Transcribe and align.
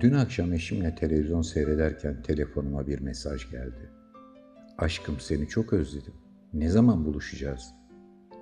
Dün 0.00 0.14
akşam 0.14 0.52
eşimle 0.52 0.94
televizyon 0.94 1.42
seyrederken 1.42 2.22
telefonuma 2.22 2.86
bir 2.86 3.00
mesaj 3.00 3.50
geldi. 3.50 3.90
Aşkım 4.78 5.20
seni 5.20 5.48
çok 5.48 5.72
özledim. 5.72 6.14
Ne 6.52 6.68
zaman 6.68 7.04
buluşacağız? 7.04 7.74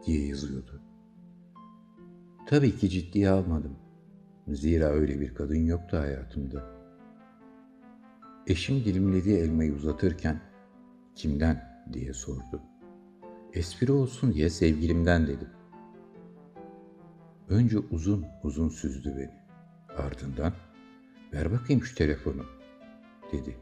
diye 0.07 0.27
yazıyordu. 0.27 0.83
Tabii 2.47 2.77
ki 2.77 2.91
ciddiye 2.91 3.31
almadım. 3.31 3.77
Zira 4.49 4.85
öyle 4.85 5.21
bir 5.21 5.35
kadın 5.35 5.65
yoktu 5.65 5.97
hayatımda. 5.97 6.65
Eşim 8.47 8.85
dilimlediği 8.85 9.37
elmayı 9.37 9.75
uzatırken 9.75 10.41
kimden 11.15 11.85
diye 11.93 12.13
sordu. 12.13 12.63
Espri 13.53 13.93
olsun 13.93 14.35
diye 14.35 14.51
sevgilimden 14.51 15.27
dedim. 15.27 15.49
Önce 17.49 17.79
uzun 17.79 18.27
uzun 18.43 18.69
süzdü 18.69 19.15
beni. 19.17 19.39
Ardından 19.97 20.53
ver 21.33 21.53
bakayım 21.53 21.83
şu 21.83 21.95
telefonu 21.95 22.45
dedi. 23.33 23.57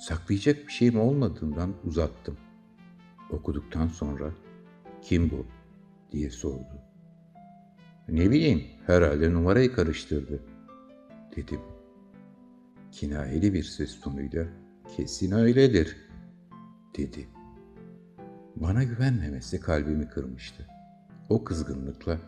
Saklayacak 0.00 0.66
bir 0.66 0.72
şeyim 0.72 1.00
olmadığından 1.00 1.74
uzattım. 1.84 2.36
Okuduktan 3.30 3.88
sonra 3.88 4.30
kim 5.02 5.30
bu 5.30 5.46
diye 6.12 6.30
sordu. 6.30 6.82
Ne 8.08 8.30
bileyim 8.30 8.64
herhalde 8.86 9.32
numarayı 9.32 9.72
karıştırdı 9.72 10.40
dedim. 11.36 11.60
Kinayeli 12.92 13.54
bir 13.54 13.62
ses 13.62 14.00
tonuyla 14.00 14.46
kesin 14.96 15.32
öyledir 15.32 15.96
dedi. 16.96 17.28
Bana 18.56 18.84
güvenmemesi 18.84 19.60
kalbimi 19.60 20.08
kırmıştı. 20.08 20.66
O 21.28 21.44
kızgınlıkla 21.44 22.18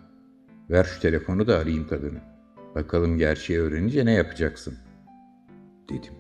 ver 0.71 0.85
şu 0.85 1.01
telefonu 1.01 1.47
da 1.47 1.59
arayayım 1.59 1.89
kadını. 1.89 2.36
Bakalım 2.77 3.19
gerçeği 3.19 3.61
öğrenince 3.61 4.07
ne 4.07 4.13
yapacaksın 4.13 4.75
dedim. 5.89 6.13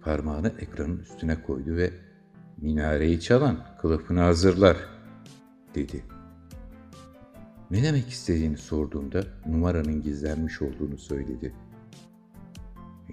Parmağını 0.00 0.52
ekranın 0.58 0.98
üstüne 0.98 1.42
koydu 1.42 1.76
ve 1.76 1.90
minareyi 2.56 3.20
çalan 3.20 3.58
kılıfını 3.80 4.20
hazırlar 4.20 4.76
dedi. 5.74 6.04
Ne 7.70 7.82
demek 7.82 8.08
istediğini 8.08 8.56
sorduğumda 8.56 9.24
numaranın 9.46 10.02
gizlenmiş 10.02 10.62
olduğunu 10.62 10.98
söyledi. 10.98 11.54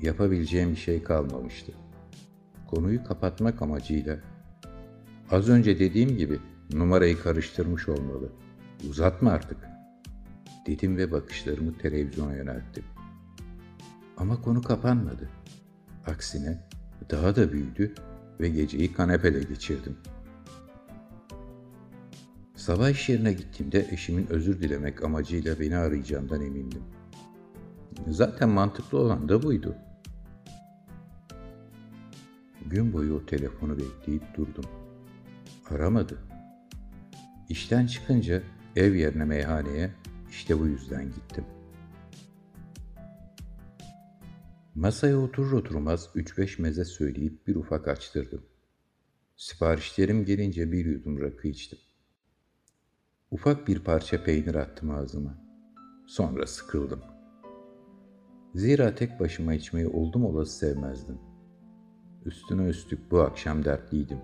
Yapabileceğim 0.01 0.71
bir 0.71 0.75
şey 0.75 1.03
kalmamıştı. 1.03 1.71
Konuyu 2.67 3.03
kapatmak 3.03 3.61
amacıyla 3.61 4.19
az 5.31 5.49
önce 5.49 5.79
dediğim 5.79 6.17
gibi 6.17 6.39
numarayı 6.73 7.19
karıştırmış 7.19 7.89
olmalı. 7.89 8.29
Uzatma 8.89 9.31
artık 9.31 9.78
dedim 10.65 10.97
ve 10.97 11.11
bakışlarımı 11.11 11.77
televizyona 11.77 12.35
yönelttim. 12.35 12.83
Ama 14.17 14.41
konu 14.41 14.61
kapanmadı. 14.61 15.29
Aksine 16.07 16.67
daha 17.11 17.35
da 17.35 17.51
büyüdü 17.51 17.93
ve 18.39 18.49
geceyi 18.49 18.93
kanepede 18.93 19.39
geçirdim. 19.39 19.97
Sabah 22.55 22.89
iş 22.89 23.09
yerine 23.09 23.33
gittiğimde 23.33 23.87
eşimin 23.91 24.27
özür 24.29 24.61
dilemek 24.61 25.03
amacıyla 25.03 25.59
beni 25.59 25.77
arayacağından 25.77 26.41
emindim. 26.41 26.83
Zaten 28.07 28.49
mantıklı 28.49 28.97
olan 28.97 29.29
da 29.29 29.43
buydu. 29.43 29.75
Gün 32.65 32.93
boyu 32.93 33.13
o 33.13 33.25
telefonu 33.25 33.77
bekleyip 33.77 34.37
durdum. 34.37 34.65
Aramadı. 35.69 36.17
İşten 37.49 37.87
çıkınca 37.87 38.41
ev 38.75 38.95
yerine 38.95 39.25
meyhaneye 39.25 39.91
işte 40.29 40.59
bu 40.59 40.67
yüzden 40.67 41.05
gittim. 41.05 41.45
Masaya 44.75 45.17
oturur 45.17 45.51
oturmaz 45.51 46.09
3-5 46.15 46.61
meze 46.61 46.85
söyleyip 46.85 47.47
bir 47.47 47.55
ufak 47.55 47.87
açtırdım. 47.87 48.41
Siparişlerim 49.35 50.25
gelince 50.25 50.71
bir 50.71 50.85
yudum 50.85 51.21
rakı 51.21 51.47
içtim. 51.47 51.79
Ufak 53.31 53.67
bir 53.67 53.79
parça 53.79 54.23
peynir 54.23 54.55
attım 54.55 54.91
ağzıma. 54.91 55.37
Sonra 56.07 56.47
sıkıldım. 56.47 57.01
Zira 58.55 58.95
tek 58.95 59.19
başıma 59.19 59.53
içmeyi 59.53 59.87
oldum 59.87 60.25
olası 60.25 60.57
sevmezdim. 60.57 61.19
Üstüne 62.25 62.67
üstlük 62.67 63.11
bu 63.11 63.19
akşam 63.21 63.65
dertliydim. 63.65 64.19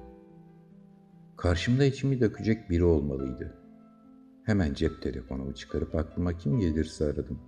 Karşımda 1.38 1.86
içimi 1.86 2.20
dökecek 2.20 2.70
biri 2.70 2.84
olmalıydı. 2.84 3.65
Hemen 4.46 4.74
cep 4.74 5.02
telefonumu 5.02 5.54
çıkarıp 5.54 5.96
aklıma 5.96 6.38
kim 6.38 6.60
gelirse 6.60 7.06
aradım. 7.06 7.40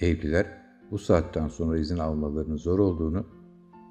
Evliler 0.00 0.46
bu 0.90 0.98
saatten 0.98 1.48
sonra 1.48 1.78
izin 1.78 1.98
almalarının 1.98 2.56
zor 2.56 2.78
olduğunu, 2.78 3.26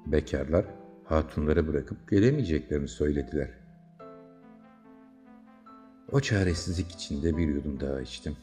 bekarlar 0.06 0.66
hatunları 1.04 1.68
bırakıp 1.68 2.10
gelemeyeceklerini 2.10 2.88
söylediler. 2.88 3.50
O 6.12 6.20
çaresizlik 6.20 6.90
içinde 6.90 7.36
bir 7.36 7.48
yudum 7.48 7.80
daha 7.80 8.00
içtim. 8.00 8.36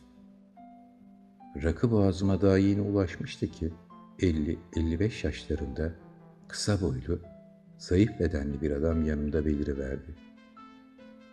Rakı 1.64 1.92
boğazıma 1.92 2.42
daha 2.42 2.58
yeni 2.58 2.82
ulaşmıştı 2.82 3.48
ki 3.48 3.74
50-55 4.20 5.26
yaşlarında 5.26 5.94
kısa 6.48 6.82
boylu, 6.82 7.20
zayıf 7.78 8.20
bedenli 8.20 8.62
bir 8.62 8.72
adam 8.72 9.06
yanımda 9.06 9.46
beliriverdi. 9.46 10.16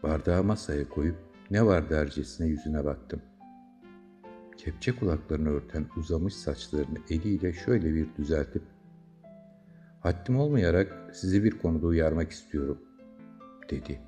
Bardağı 0.03 0.45
masaya 0.45 0.89
koyup 0.89 1.26
ne 1.51 1.67
var 1.67 1.91
dercesine 1.91 2.47
yüzüne 2.47 2.85
baktım. 2.85 3.23
Kepçe 4.57 4.97
kulaklarını 4.97 5.49
örten 5.49 5.87
uzamış 5.97 6.35
saçlarını 6.35 6.99
eliyle 7.11 7.53
şöyle 7.53 7.95
bir 7.95 8.15
düzeltip 8.17 8.63
Haddim 10.07 10.39
olmayarak 10.39 11.11
sizi 11.13 11.45
bir 11.45 11.51
konuda 11.51 11.87
uyarmak 11.87 12.31
istiyorum, 12.31 12.79
dedi. 13.71 14.01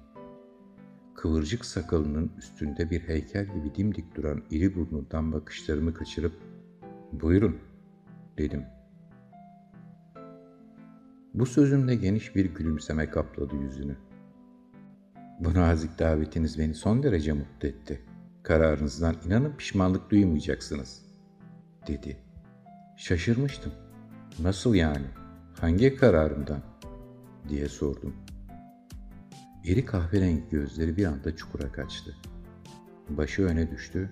Kıvırcık 1.15 1.65
sakalının 1.65 2.32
üstünde 2.38 2.91
bir 2.91 3.00
heykel 3.00 3.44
gibi 3.44 3.75
dimdik 3.75 4.16
duran 4.16 4.43
iri 4.50 4.77
burnundan 4.77 5.32
bakışlarımı 5.32 5.94
kaçırıp, 5.94 6.32
buyurun, 7.12 7.59
dedim. 8.38 8.65
Bu 11.34 11.47
sözümle 11.47 11.94
geniş 11.94 12.37
bir 12.37 12.44
gülümseme 12.44 13.10
kapladı 13.10 13.56
yüzünü. 13.56 13.97
Bu 15.41 15.54
nazik 15.54 15.99
davetiniz 15.99 16.59
beni 16.59 16.75
son 16.75 17.03
derece 17.03 17.32
mutlu 17.32 17.69
etti. 17.69 18.00
Kararınızdan 18.43 19.16
inanın 19.26 19.56
pişmanlık 19.56 20.10
duymayacaksınız, 20.10 21.03
dedi. 21.87 22.16
Şaşırmıştım. 22.97 23.72
Nasıl 24.38 24.75
yani? 24.75 25.06
Hangi 25.60 25.97
kararımdan? 25.97 26.62
diye 27.48 27.69
sordum. 27.69 28.16
İri 29.65 29.84
kahverengi 29.84 30.48
gözleri 30.50 30.97
bir 30.97 31.04
anda 31.04 31.37
çukura 31.37 31.72
kaçtı. 31.72 32.16
Başı 33.09 33.43
öne 33.43 33.71
düştü 33.71 34.10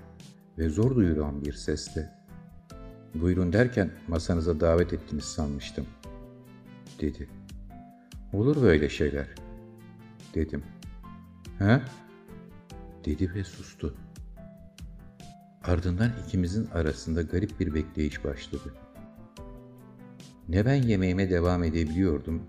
ve 0.59 0.69
zor 0.69 0.97
duyulan 0.97 1.45
bir 1.45 1.53
sesle 1.53 2.17
''Buyurun 3.15 3.53
derken 3.53 3.91
masanıza 4.09 4.61
davet 4.61 4.93
ettiniz 4.93 5.25
sanmıştım.'' 5.25 5.87
dedi. 7.01 7.29
''Olur 8.33 8.63
böyle 8.63 8.89
şeyler.'' 8.89 9.35
dedim. 10.35 10.63
''He?'' 11.61 11.83
dedi 13.05 13.35
ve 13.35 13.45
sustu. 13.45 13.95
Ardından 15.65 16.13
ikimizin 16.27 16.67
arasında 16.67 17.23
garip 17.23 17.61
bir 17.61 17.75
bekleyiş 17.75 18.25
başladı. 18.25 18.75
Ne 20.49 20.67
ben 20.67 20.83
yemeğime 20.83 21.31
devam 21.31 21.65
edebiliyordum 21.65 22.43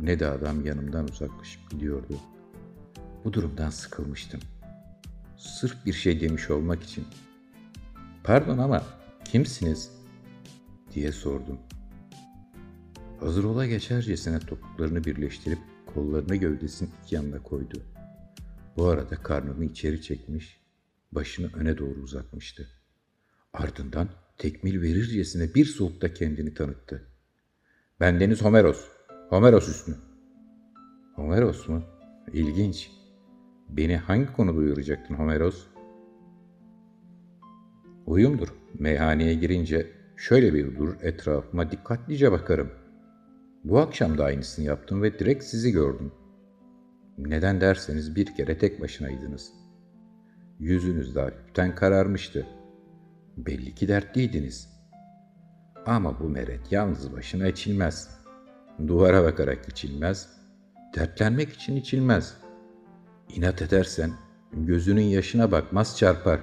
ne 0.00 0.20
de 0.20 0.26
adam 0.26 0.64
yanımdan 0.64 1.08
uzaklaşıp 1.08 1.70
gidiyordu. 1.70 2.16
Bu 3.24 3.32
durumdan 3.32 3.70
sıkılmıştım. 3.70 4.40
Sırf 5.36 5.86
bir 5.86 5.92
şey 5.92 6.20
demiş 6.20 6.50
olmak 6.50 6.82
için. 6.82 7.04
Pardon 8.24 8.58
ama 8.58 8.82
kimsiniz? 9.24 9.90
diye 10.94 11.12
sordum. 11.12 11.58
Hazır 13.20 13.44
ola 13.44 13.66
geçercesine 13.66 14.38
topuklarını 14.38 15.04
birleştirip 15.04 15.58
kollarını 15.94 16.36
gövdesinin 16.36 16.90
iki 17.04 17.14
yanına 17.14 17.42
koydu. 17.42 17.82
Bu 18.78 18.86
arada 18.86 19.16
karnını 19.16 19.64
içeri 19.64 20.02
çekmiş, 20.02 20.60
başını 21.12 21.50
öne 21.54 21.78
doğru 21.78 22.00
uzatmıştı. 22.00 22.68
Ardından 23.52 24.08
tekmil 24.36 24.82
verircesine 24.82 25.54
bir 25.54 25.64
soğukta 25.64 26.14
kendini 26.14 26.54
tanıttı. 26.54 27.06
Ben 28.00 28.20
Deniz 28.20 28.42
Homeros, 28.42 28.88
Homeros 29.28 29.68
üstü. 29.68 29.96
Homeros 31.14 31.68
mu? 31.68 31.82
İlginç. 32.32 32.90
Beni 33.68 33.96
hangi 33.96 34.32
konuda 34.32 34.58
uyaracaktın 34.58 35.14
Homeros? 35.14 35.66
Uyumdur. 38.06 38.48
Meyhaneye 38.78 39.34
girince 39.34 39.92
şöyle 40.16 40.54
bir 40.54 40.76
dur 40.76 40.94
etrafıma 41.02 41.70
dikkatlice 41.70 42.32
bakarım. 42.32 42.70
Bu 43.64 43.78
akşam 43.78 44.18
da 44.18 44.24
aynısını 44.24 44.64
yaptım 44.64 45.02
ve 45.02 45.18
direkt 45.18 45.44
sizi 45.44 45.72
gördüm. 45.72 46.12
Neden 47.18 47.60
derseniz 47.60 48.16
bir 48.16 48.36
kere 48.36 48.58
tek 48.58 48.80
başınaydınız. 48.80 49.52
Yüzünüz 50.58 51.14
de 51.14 51.20
hafiften 51.20 51.74
kararmıştı. 51.74 52.46
Belli 53.36 53.74
ki 53.74 53.88
dertliydiniz. 53.88 54.68
Ama 55.86 56.20
bu 56.20 56.28
meret 56.28 56.72
yalnız 56.72 57.12
başına 57.12 57.46
içilmez. 57.46 58.18
Duvara 58.86 59.24
bakarak 59.24 59.68
içilmez. 59.68 60.28
Dertlenmek 60.96 61.52
için 61.52 61.76
içilmez. 61.76 62.36
İnat 63.34 63.62
edersen 63.62 64.10
gözünün 64.52 65.02
yaşına 65.02 65.52
bakmaz 65.52 65.98
çarpar. 65.98 66.40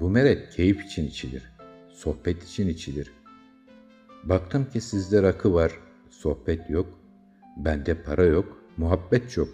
Bu 0.00 0.10
meret 0.10 0.50
keyif 0.50 0.84
için 0.84 1.06
içilir. 1.06 1.52
Sohbet 1.92 2.44
için 2.44 2.68
içilir. 2.68 3.12
Baktım 4.24 4.70
ki 4.70 4.80
sizde 4.80 5.22
rakı 5.22 5.54
var, 5.54 5.72
sohbet 6.10 6.70
yok. 6.70 6.86
Bende 7.56 8.02
para 8.02 8.24
yok, 8.24 8.62
muhabbet 8.78 9.30
çok. 9.30 9.48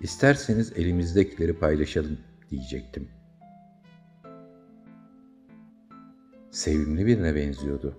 İsterseniz 0.00 0.72
elimizdekileri 0.76 1.58
paylaşalım 1.58 2.18
diyecektim. 2.50 3.08
Sevimli 6.50 7.06
birine 7.06 7.34
benziyordu. 7.34 7.96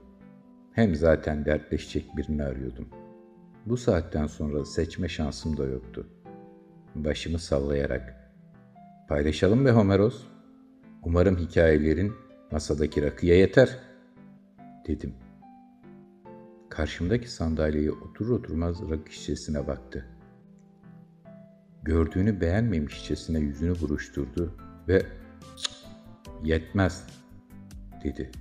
Hem 0.73 0.95
zaten 0.95 1.45
dertleşecek 1.45 2.17
birini 2.17 2.43
arıyordum. 2.43 2.87
Bu 3.65 3.77
saatten 3.77 4.27
sonra 4.27 4.65
seçme 4.65 5.09
şansım 5.09 5.57
da 5.57 5.65
yoktu. 5.65 6.07
Başımı 6.95 7.39
sallayarak. 7.39 8.33
Paylaşalım 9.09 9.65
be 9.65 9.71
Homeros. 9.71 10.23
Umarım 11.03 11.37
hikayelerin 11.37 12.13
masadaki 12.51 13.01
rakıya 13.01 13.35
yeter, 13.35 13.79
dedim. 14.87 15.13
Karşımdaki 16.71 17.31
sandalyeye 17.31 17.91
oturur 17.91 18.29
oturmaz 18.29 18.89
rakı 18.89 19.13
şişesine 19.13 19.67
baktı. 19.67 20.05
Gördüğünü 21.83 22.41
beğenmemişçesine 22.41 23.39
yüzünü 23.39 23.81
buruşturdu 23.81 24.55
ve 24.87 25.05
yetmez 26.43 27.07
dedi. 28.03 28.31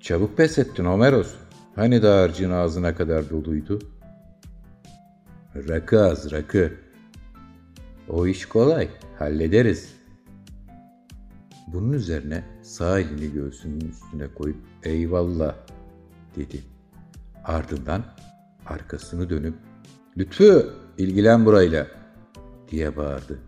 Çabuk 0.00 0.36
pes 0.36 0.58
ettin 0.58 0.84
Homeros. 0.84 1.34
Hani 1.74 2.02
dağarcığın 2.02 2.50
ağzına 2.50 2.94
kadar 2.94 3.30
doluydu? 3.30 3.78
Rakı 5.54 6.04
az 6.04 6.32
rakı. 6.32 6.72
O 8.08 8.26
iş 8.26 8.46
kolay, 8.46 8.88
hallederiz. 9.18 9.94
Bunun 11.66 11.92
üzerine 11.92 12.44
sağ 12.62 13.00
elini 13.00 13.32
göğsünün 13.32 13.80
üstüne 13.80 14.26
koyup 14.34 14.58
eyvallah 14.82 15.54
dedi. 16.36 16.62
Ardından 17.44 18.04
arkasını 18.66 19.30
dönüp 19.30 19.54
Lütfü 20.16 20.70
ilgilen 20.98 21.46
burayla 21.46 21.86
diye 22.70 22.96
bağırdı. 22.96 23.38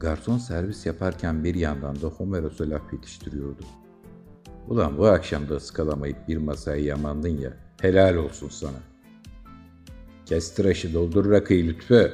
Garson 0.00 0.38
servis 0.38 0.86
yaparken 0.86 1.44
bir 1.44 1.54
yandan 1.54 2.02
da 2.02 2.06
Homeros'a 2.06 2.70
laf 2.70 2.92
yetiştiriyordu. 2.92 3.62
Ulan 4.68 4.98
bu 4.98 5.06
akşam 5.06 5.48
da 5.48 5.54
ıskalamayıp 5.54 6.28
bir 6.28 6.36
masayı 6.36 6.84
yamandın 6.84 7.38
ya, 7.38 7.52
helal 7.80 8.14
olsun 8.14 8.48
sana. 8.48 8.78
Kes 10.26 10.54
tıraşı 10.54 10.94
doldur 10.94 11.30
rakıyı 11.30 11.66
lütfü. 11.66 12.12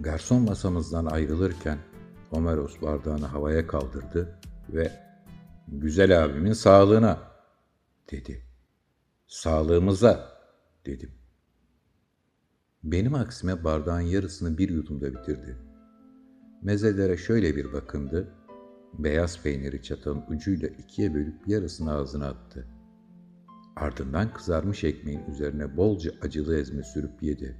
Garson 0.00 0.42
masamızdan 0.42 1.06
ayrılırken 1.06 1.78
Homeros 2.30 2.82
bardağını 2.82 3.26
havaya 3.26 3.66
kaldırdı 3.66 4.38
ve 4.68 4.92
''Güzel 5.68 6.24
abimin 6.24 6.52
sağlığına'' 6.52 7.18
dedi. 8.10 8.42
''Sağlığımıza'' 9.26 10.28
dedim. 10.86 11.10
Benim 12.82 13.14
aksime 13.14 13.64
bardağın 13.64 14.00
yarısını 14.00 14.58
bir 14.58 14.68
yudumda 14.68 15.14
bitirdi. 15.14 15.58
Mezelere 16.62 17.16
şöyle 17.16 17.56
bir 17.56 17.72
bakındı, 17.72 18.28
beyaz 18.98 19.42
peyniri 19.42 19.82
çatalın 19.82 20.24
ucuyla 20.28 20.68
ikiye 20.68 21.14
bölüp 21.14 21.48
yarısını 21.48 21.92
ağzına 21.92 22.28
attı. 22.28 22.66
Ardından 23.76 24.32
kızarmış 24.32 24.84
ekmeğin 24.84 25.26
üzerine 25.30 25.76
bolca 25.76 26.12
acılı 26.22 26.58
ezme 26.58 26.82
sürüp 26.82 27.22
yedi. 27.22 27.56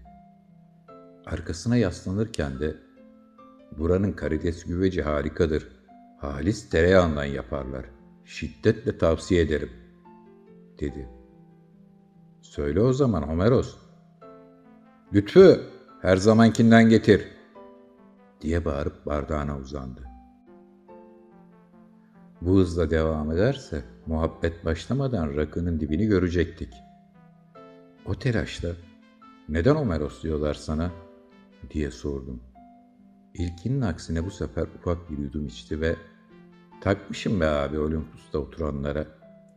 Arkasına 1.27 1.77
yaslanırken 1.77 2.61
de 2.61 2.77
buranın 3.79 4.13
karides 4.13 4.65
güveci 4.65 5.03
harikadır. 5.03 5.69
Halis 6.21 6.71
tereyağından 6.71 7.25
yaparlar. 7.25 7.94
Şiddetle 8.25 8.99
tavsiye 8.99 9.41
ederim, 9.41 9.71
dedi. 10.81 11.09
Söyle 12.43 12.81
o 12.81 12.93
zaman 12.93 13.23
Homeros. 13.23 13.77
Lütfü, 15.13 15.61
her 16.03 16.17
zamankinden 16.17 16.89
getir, 16.89 17.29
diye 18.41 18.65
bağırıp 18.65 19.07
bardağına 19.07 19.59
uzandı. 19.59 20.01
Bu 22.41 22.59
hızla 22.59 22.91
devam 22.91 23.33
ederse 23.33 23.85
muhabbet 24.07 24.65
başlamadan 24.65 25.37
rakının 25.37 25.81
dibini 25.81 26.07
görecektik. 26.07 26.75
O 28.07 28.15
telaşla 28.15 28.69
neden 29.49 29.75
Homeros 29.75 30.23
diyorlar 30.23 30.55
sana 30.55 30.91
diye 31.71 31.91
sordum. 31.91 32.43
İlkinin 33.35 33.81
aksine 33.81 34.25
bu 34.25 34.31
sefer 34.31 34.67
ufak 34.79 35.11
bir 35.11 35.19
yudum 35.19 35.47
içti 35.47 35.81
ve 35.81 35.97
takmışım 36.85 37.41
be 37.41 37.47
abi 37.47 37.79
Olympus'ta 37.79 38.39
oturanlara. 38.39 39.07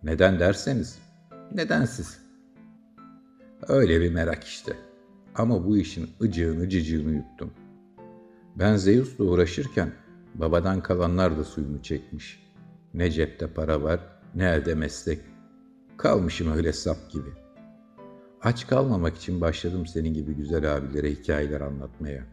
Neden 0.03 0.39
derseniz, 0.39 0.99
nedensiz. 1.51 2.21
Öyle 3.67 4.01
bir 4.01 4.13
merak 4.13 4.43
işte. 4.43 4.73
Ama 5.35 5.65
bu 5.65 5.77
işin 5.77 6.09
ıcığını 6.21 6.69
cıcığını 6.69 7.15
yuttum. 7.15 7.53
Ben 8.55 8.75
Zeus'la 8.75 9.23
uğraşırken 9.23 9.91
babadan 10.35 10.81
kalanlar 10.81 11.37
da 11.37 11.43
suyunu 11.43 11.81
çekmiş.'' 11.81 12.47
Ne 12.93 13.11
cepte 13.11 13.47
para 13.47 13.83
var, 13.83 13.99
ne 14.35 14.45
elde 14.49 14.75
meslek. 14.75 15.19
Kalmışım 15.97 16.51
öyle 16.51 16.73
sap 16.73 17.11
gibi. 17.11 17.29
Aç 18.41 18.67
kalmamak 18.67 19.17
için 19.17 19.41
başladım 19.41 19.85
senin 19.85 20.13
gibi 20.13 20.33
güzel 20.33 20.77
abilere 20.77 21.11
hikayeler 21.11 21.61
anlatmaya. 21.61 22.23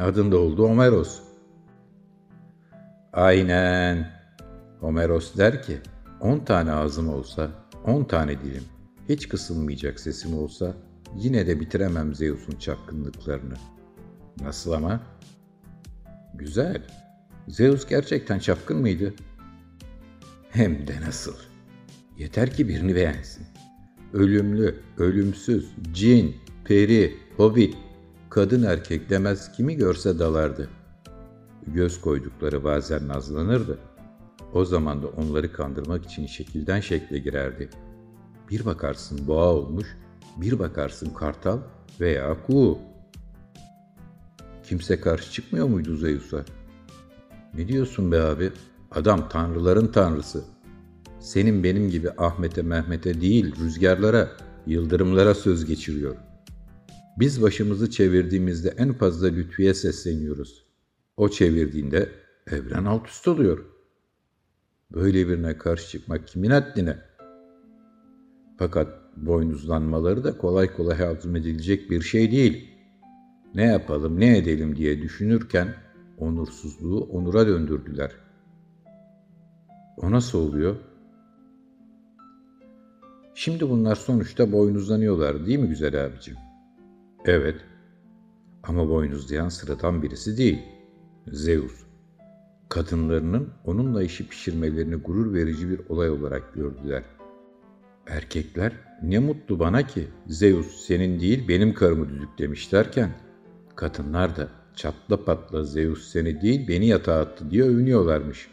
Adın 0.00 0.32
da 0.32 0.38
oldu 0.38 0.68
Homeros. 0.68 1.27
Aynen. 3.18 4.06
Homeros 4.80 5.36
der 5.36 5.62
ki, 5.62 5.78
on 6.20 6.38
tane 6.38 6.72
ağzım 6.72 7.08
olsa, 7.08 7.50
on 7.84 8.04
tane 8.04 8.40
dilim, 8.40 8.64
hiç 9.08 9.28
kısılmayacak 9.28 10.00
sesim 10.00 10.38
olsa, 10.38 10.74
yine 11.16 11.46
de 11.46 11.60
bitiremem 11.60 12.14
Zeus'un 12.14 12.58
çapkınlıklarını. 12.58 13.54
Nasıl 14.40 14.72
ama? 14.72 15.00
Güzel. 16.34 16.82
Zeus 17.48 17.88
gerçekten 17.88 18.38
çapkın 18.38 18.78
mıydı? 18.78 19.14
Hem 20.50 20.86
de 20.86 21.00
nasıl. 21.00 21.34
Yeter 22.18 22.50
ki 22.50 22.68
birini 22.68 22.94
beğensin. 22.94 23.46
Ölümlü, 24.12 24.74
ölümsüz, 24.98 25.72
cin, 25.92 26.36
peri, 26.64 27.16
hobbit, 27.36 27.76
kadın 28.30 28.62
erkek 28.62 29.10
demez 29.10 29.52
kimi 29.52 29.76
görse 29.76 30.18
dalardı. 30.18 30.77
Göz 31.72 32.00
koydukları 32.00 32.64
bazen 32.64 33.08
nazlanırdı. 33.08 33.78
O 34.52 34.64
zaman 34.64 35.02
da 35.02 35.06
onları 35.06 35.52
kandırmak 35.52 36.04
için 36.04 36.26
şekilden 36.26 36.80
şekle 36.80 37.18
girerdi. 37.18 37.70
Bir 38.50 38.64
bakarsın 38.64 39.26
boğa 39.26 39.52
olmuş, 39.54 39.86
bir 40.36 40.58
bakarsın 40.58 41.10
kartal 41.10 41.58
veya 42.00 42.46
kuğu. 42.46 42.78
Kimse 44.62 45.00
karşı 45.00 45.32
çıkmıyor 45.32 45.66
muydu 45.68 45.96
Zeus'a? 45.96 46.44
Ne 47.54 47.68
diyorsun 47.68 48.12
be 48.12 48.22
abi? 48.22 48.52
Adam 48.90 49.28
tanrıların 49.28 49.92
tanrısı. 49.92 50.44
Senin 51.20 51.64
benim 51.64 51.90
gibi 51.90 52.10
Ahmet'e 52.18 52.62
Mehmet'e 52.62 53.20
değil 53.20 53.56
rüzgarlara, 53.60 54.28
yıldırımlara 54.66 55.34
söz 55.34 55.64
geçiriyor. 55.64 56.16
Biz 57.18 57.42
başımızı 57.42 57.90
çevirdiğimizde 57.90 58.74
en 58.78 58.92
fazla 58.92 59.26
Lütfiye 59.26 59.74
sesleniyoruz. 59.74 60.67
O 61.18 61.28
çevirdiğinde 61.28 62.08
evren 62.46 62.84
alt 62.84 63.08
üst 63.08 63.28
oluyor. 63.28 63.64
Böyle 64.90 65.28
birine 65.28 65.58
karşı 65.58 65.88
çıkmak 65.88 66.28
kimin 66.28 66.50
haddine? 66.50 66.98
Fakat 68.58 68.88
boynuzlanmaları 69.16 70.24
da 70.24 70.38
kolay 70.38 70.76
kolay 70.76 70.96
hazmedilecek 70.96 71.90
bir 71.90 72.00
şey 72.00 72.30
değil. 72.30 72.68
Ne 73.54 73.64
yapalım, 73.64 74.20
ne 74.20 74.38
edelim 74.38 74.76
diye 74.76 75.02
düşünürken 75.02 75.74
onursuzluğu 76.18 77.00
onura 77.00 77.46
döndürdüler. 77.46 78.12
O 79.96 80.10
nasıl 80.10 80.38
oluyor? 80.48 80.76
Şimdi 83.34 83.70
bunlar 83.70 83.94
sonuçta 83.94 84.52
boynuzlanıyorlar 84.52 85.46
değil 85.46 85.58
mi 85.58 85.68
güzel 85.68 86.04
abicim? 86.04 86.36
Evet. 87.24 87.60
Ama 88.62 88.88
boynuzlayan 88.88 89.48
sıradan 89.48 90.02
birisi 90.02 90.38
değil. 90.38 90.77
Zeus. 91.26 91.72
Kadınlarının 92.68 93.48
onunla 93.64 94.02
işi 94.02 94.28
pişirmelerini 94.28 94.94
gurur 94.94 95.34
verici 95.34 95.70
bir 95.70 95.80
olay 95.88 96.10
olarak 96.10 96.54
gördüler. 96.54 97.02
Erkekler 98.06 98.72
ne 99.02 99.18
mutlu 99.18 99.58
bana 99.58 99.86
ki 99.86 100.08
Zeus 100.26 100.86
senin 100.86 101.20
değil 101.20 101.48
benim 101.48 101.74
karımı 101.74 102.08
düdük 102.08 102.38
demişlerken 102.38 103.10
kadınlar 103.76 104.36
da 104.36 104.48
çatla 104.74 105.24
patla 105.24 105.64
Zeus 105.64 106.08
seni 106.08 106.40
değil 106.40 106.68
beni 106.68 106.86
yatağa 106.86 107.20
attı 107.20 107.50
diye 107.50 107.62
övünüyorlarmış. 107.62 108.48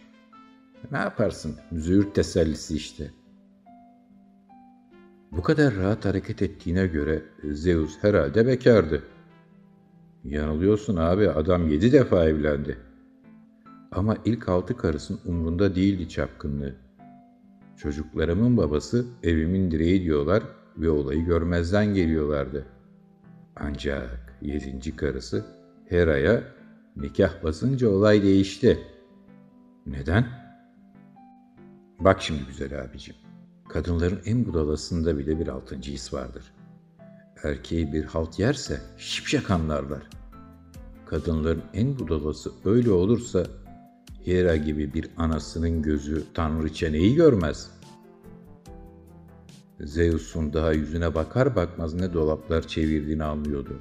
Ne 0.92 0.98
yaparsın? 0.98 1.56
Züğürt 1.72 2.16
tesellisi 2.16 2.76
işte. 2.76 3.12
Bu 5.32 5.42
kadar 5.42 5.76
rahat 5.76 6.06
hareket 6.06 6.42
ettiğine 6.42 6.88
göre 6.88 7.24
Zeus 7.44 7.98
herhalde 8.02 8.48
bekardı. 8.48 9.04
Yanılıyorsun 10.26 10.96
abi 10.96 11.30
adam 11.30 11.68
yedi 11.68 11.92
defa 11.92 12.26
evlendi. 12.26 12.78
Ama 13.92 14.18
ilk 14.26 14.50
altı 14.50 14.78
karısın 14.78 15.20
umrunda 15.26 15.76
değildi 15.76 16.10
çapkınlığı. 16.10 16.76
Çocuklarımın 17.78 18.58
babası 18.58 19.06
evimin 19.24 19.72
direği 19.72 20.04
diyorlar 20.04 20.44
ve 20.78 20.90
olayı 20.90 21.26
görmezden 21.26 21.94
geliyorlardı. 21.94 22.66
Ancak 23.56 24.38
yedinci 24.42 24.96
karısı 24.96 25.46
Hera'ya 25.90 26.44
nikah 26.96 27.44
basınca 27.44 27.90
olay 27.90 28.24
değişti. 28.24 28.80
Neden? 29.86 30.26
Bak 32.00 32.22
şimdi 32.22 32.42
güzel 32.48 32.82
abicim. 32.82 33.16
Kadınların 33.70 34.20
en 34.26 34.46
budalasında 34.46 35.18
bile 35.18 35.40
bir 35.40 35.48
altıncı 35.48 35.92
his 35.92 36.14
vardır. 36.14 36.55
Erkeği 37.46 37.94
bir 37.94 38.04
halt 38.04 38.40
yerse 38.40 38.82
şipşak 38.98 39.52
anlarlar. 39.52 40.10
Kadınların 41.06 41.64
en 41.74 42.00
budalası 42.00 42.52
öyle 42.66 42.92
olursa 42.92 43.44
Hera 44.26 44.56
gibi 44.56 44.94
bir 44.94 45.10
anasının 45.18 45.82
gözü 45.82 46.24
tanrıça 46.34 46.90
neyi 46.90 47.16
görmez? 47.16 47.72
Zeus'un 49.80 50.54
daha 50.54 50.74
yüzüne 50.74 51.16
bakar 51.16 51.56
bakmaz 51.56 51.94
ne 51.94 52.14
dolaplar 52.14 52.68
çevirdiğini 52.68 53.24
anlıyordu. 53.24 53.80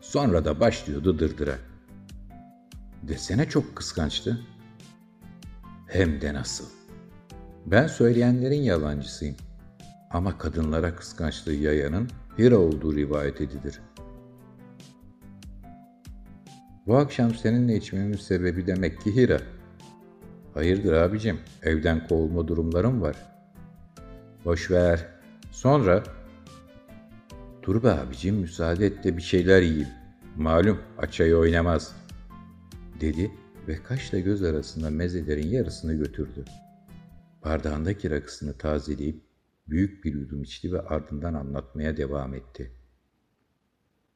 Sonra 0.00 0.44
da 0.44 0.60
başlıyordu 0.60 1.18
dırdıra. 1.18 1.58
Desene 3.02 3.48
çok 3.48 3.76
kıskançtı. 3.76 4.40
Hem 5.86 6.20
de 6.20 6.34
nasıl. 6.34 6.64
Ben 7.66 7.86
söyleyenlerin 7.86 8.62
yalancısıyım. 8.62 9.36
Ama 10.10 10.38
kadınlara 10.38 10.96
kıskançlığı 10.96 11.52
yayanın 11.54 12.08
Hira 12.38 12.58
olduğu 12.58 12.96
rivayet 12.96 13.40
edilir. 13.40 13.80
Bu 16.86 16.96
akşam 16.96 17.34
seninle 17.34 17.76
içmemin 17.76 18.16
sebebi 18.16 18.66
demek 18.66 19.00
ki 19.00 19.16
Hira. 19.16 19.40
Hayırdır 20.54 20.92
abicim, 20.92 21.38
evden 21.62 22.08
kovulma 22.08 22.48
durumlarım 22.48 23.02
var. 23.02 23.16
Boş 24.44 24.70
ver. 24.70 25.06
Sonra? 25.50 26.02
Dur 27.62 27.82
be 27.82 27.90
abicim, 27.90 28.36
müsaade 28.36 28.86
et 28.86 29.04
de 29.04 29.16
bir 29.16 29.22
şeyler 29.22 29.62
yiyeyim. 29.62 29.88
Malum 30.36 30.78
açayı 30.98 31.36
oynamaz. 31.36 31.96
Dedi 33.00 33.30
ve 33.68 33.82
kaşla 33.82 34.18
göz 34.18 34.42
arasında 34.42 34.90
mezelerin 34.90 35.48
yarısını 35.48 35.94
götürdü. 35.94 36.44
Bardağındaki 37.44 38.10
rakısını 38.10 38.58
tazeleyip 38.58 39.25
büyük 39.68 40.04
bir 40.04 40.14
yudum 40.14 40.42
içti 40.42 40.72
ve 40.72 40.80
ardından 40.80 41.34
anlatmaya 41.34 41.96
devam 41.96 42.34
etti. 42.34 42.72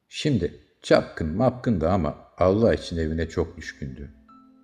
Şimdi 0.09 0.59
çapkın 0.81 1.35
mapkın 1.35 1.81
da 1.81 1.91
ama 1.91 2.15
Allah 2.37 2.73
için 2.73 2.97
evine 2.97 3.29
çok 3.29 3.57
düşkündü. 3.57 4.11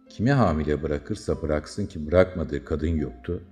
Kimi 0.09 0.31
hamile 0.31 0.83
bırakırsa 0.83 1.41
bıraksın 1.41 1.85
ki 1.85 2.07
bırakmadığı 2.07 2.65
kadın 2.65 2.95
yoktu. 2.95 3.43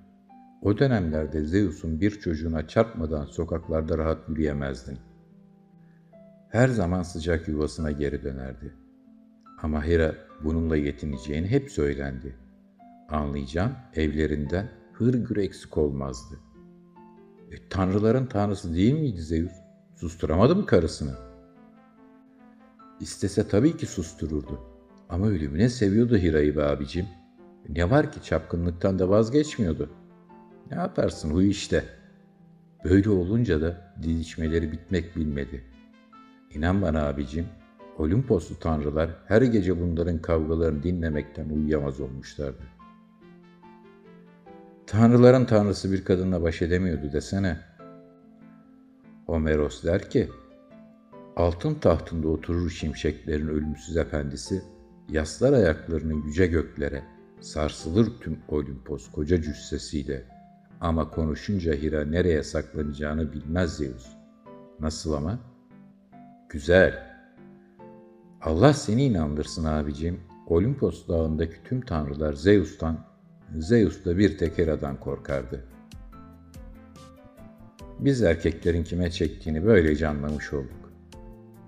O 0.62 0.78
dönemlerde 0.78 1.46
Zeus'un 1.46 2.02
bir 2.02 2.12
çocuğuna 2.12 2.68
çarpmadan 2.68 3.26
sokaklarda 3.26 3.98
rahat 3.98 4.30
yürüyemezdin. 4.30 5.00
Her 6.50 6.68
zaman 6.68 7.04
sıcak 7.04 7.48
yuvasına 7.48 7.92
geri 7.92 8.24
dönerdi. 8.24 8.74
Ama 9.62 9.86
Hera 9.86 10.16
bununla 10.44 10.78
yetineceğini 10.78 11.48
hep 11.48 11.72
söylendi. 11.72 12.36
Anlayacağım 13.10 13.72
evlerinden 13.96 14.72
hırgür 14.94 15.38
eksik 15.38 15.78
olmazdı. 15.78 16.40
E, 17.52 17.70
tanrıların 17.70 18.26
tanrısı 18.26 18.74
değil 18.76 18.94
miydi 18.94 19.22
Zeus? 19.22 19.52
Susturamadı 19.96 20.56
mı 20.56 20.66
karısını? 20.66 21.16
İstese 23.00 23.48
tabii 23.48 23.78
ki 23.78 23.86
sustururdu. 23.86 24.60
Ama 25.10 25.28
ölümüne 25.28 25.70
seviyordu 25.70 26.18
Hira'yı 26.18 26.58
be 26.58 26.64
abicim. 26.64 27.06
Ne 27.70 27.90
var 27.90 28.12
ki 28.12 28.24
çapkınlıktan 28.24 29.00
da 29.00 29.10
vazgeçmiyordu. 29.10 29.90
Ne 30.72 30.78
yaparsın 30.78 31.32
huy 31.32 31.50
işte. 31.50 31.84
Böyle 32.84 33.10
olunca 33.10 33.62
da 33.62 33.96
didişmeleri 34.04 34.72
bitmek 34.72 35.16
bilmedi. 35.16 35.64
İnan 36.54 36.82
bana 36.82 37.08
abicim, 37.08 37.46
Olimposlu 37.98 38.60
tanrılar 38.60 39.10
her 39.28 39.42
gece 39.42 39.82
bunların 39.82 40.22
kavgalarını 40.22 40.84
dinlemekten 40.84 41.50
uyuyamaz 41.50 42.00
olmuşlardı. 42.00 42.64
Tanrıların 44.88 45.46
tanrısı 45.46 45.92
bir 45.92 46.06
kadınla 46.06 46.44
baş 46.44 46.62
edemiyordu 46.62 47.12
desene. 47.14 47.58
Homeros 49.26 49.84
der 49.84 50.10
ki, 50.10 50.30
altın 51.36 51.76
tahtında 51.76 52.28
oturur 52.28 52.70
şimşeklerin 52.70 53.48
ölümsüz 53.48 53.98
efendisi, 53.98 54.62
yaslar 55.10 55.54
ayaklarını 55.54 56.26
yüce 56.28 56.48
göklere, 56.48 57.04
sarsılır 57.42 58.12
tüm 58.22 58.40
Olimpos 58.48 59.12
koca 59.12 59.42
cüssesiyle. 59.42 60.24
Ama 60.82 61.10
konuşunca 61.10 61.74
Hira 61.74 62.06
nereye 62.06 62.44
saklanacağını 62.44 63.34
bilmez 63.34 63.78
Zeus. 63.78 64.08
Nasıl 64.80 65.14
ama? 65.14 65.40
Güzel. 66.50 67.16
Allah 68.42 68.74
seni 68.74 69.04
inandırsın 69.04 69.66
abicim. 69.66 70.20
Olimpos 70.48 71.08
dağındaki 71.08 71.64
tüm 71.64 71.82
tanrılar 71.82 72.34
Zeus'tan 72.34 73.15
Zeus 73.58 74.06
da 74.06 74.18
bir 74.18 74.38
tek 74.38 74.58
Hera'dan 74.58 75.00
korkardı. 75.00 75.64
Biz 78.00 78.24
erkeklerin 78.24 78.84
kime 78.84 79.12
çektiğini 79.12 79.66
böylece 79.66 80.08
anlamış 80.08 80.54
olduk. 80.54 80.92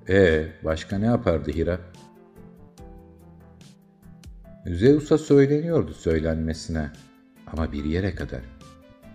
E 0.10 0.48
başka 0.64 0.98
ne 0.98 1.06
yapardı 1.06 1.52
Hira? 1.52 1.80
Zeus'a 4.66 5.18
söyleniyordu 5.18 5.94
söylenmesine 5.94 6.92
ama 7.48 7.72
bir 7.72 7.84
yere 7.84 8.16
kadar. 8.16 8.42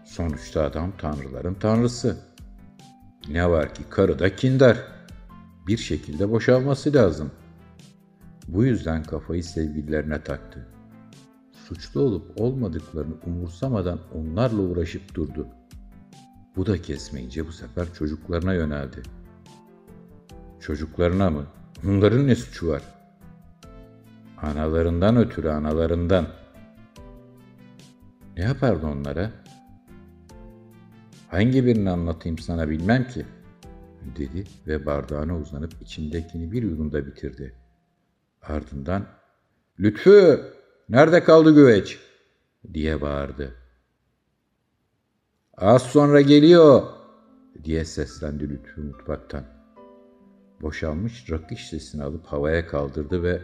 Sonuçta 0.05 0.63
adam 0.63 0.93
tanrıların 0.99 1.55
tanrısı. 1.55 2.17
Ne 3.29 3.51
var 3.51 3.75
ki 3.75 3.83
karı 3.91 4.19
da 4.19 4.37
kindar. 4.37 4.79
Bir 5.67 5.77
şekilde 5.77 6.31
boşalması 6.31 6.95
lazım. 6.95 7.31
Bu 8.49 8.65
yüzden 8.65 9.03
kafayı 9.03 9.45
sevgililerine 9.45 10.23
taktı 10.23 10.72
suçlu 11.75 12.01
olup 12.01 12.41
olmadıklarını 12.41 13.15
umursamadan 13.27 13.99
onlarla 14.15 14.63
uğraşıp 14.63 15.15
durdu. 15.15 15.47
Bu 16.57 16.67
da 16.67 16.83
kesmeyince 16.83 17.47
bu 17.47 17.53
sefer 17.53 17.95
çocuklarına 17.95 18.55
yöneldi. 18.55 19.03
Çocuklarına 20.61 21.31
mı? 21.31 21.47
Bunların 21.83 22.27
ne 22.27 22.35
suçu 22.35 22.69
var? 22.69 22.83
Analarından 24.43 25.17
ötürü 25.17 25.49
analarından. 25.49 26.27
Ne 28.37 28.43
yapardı 28.45 28.87
onlara? 28.87 29.31
Hangi 31.29 31.67
birini 31.67 31.91
anlatayım 31.91 32.39
sana 32.39 32.71
bilmem 32.71 33.09
ki, 33.09 33.27
dedi 34.17 34.45
ve 34.67 34.87
bardağına 34.87 35.39
uzanıp 35.39 35.73
içindekini 35.83 36.53
bir 36.53 36.63
yudumda 36.63 37.07
bitirdi. 37.07 37.55
Ardından, 38.43 39.07
Lütfü 39.81 40.41
Nerede 40.89 41.25
kaldı 41.25 41.55
güveç? 41.55 41.99
diye 42.75 43.01
bağırdı. 43.01 43.55
Az 45.57 45.83
sonra 45.83 46.21
geliyor 46.21 46.83
diye 47.65 47.85
seslendi 47.85 48.51
Lütfü 48.51 48.81
mutfaktan. 48.81 49.45
Boşalmış 50.63 51.31
rakı 51.31 51.57
şişesini 51.57 52.03
alıp 52.03 52.27
havaya 52.27 52.67
kaldırdı 52.67 53.23
ve 53.23 53.43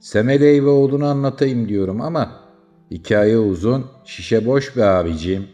Semeleyi 0.00 0.64
ve 0.64 0.68
oğlunu 0.68 1.06
anlatayım 1.06 1.68
diyorum 1.68 2.00
ama 2.00 2.40
hikaye 2.90 3.38
uzun, 3.38 3.86
şişe 4.04 4.46
boş 4.46 4.76
be 4.76 4.84
abicim 4.84 5.48